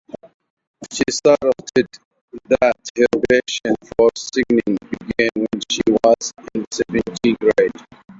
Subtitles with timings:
[0.91, 1.85] She stated
[2.49, 8.01] that her passion for singing began when she was in seventh grade.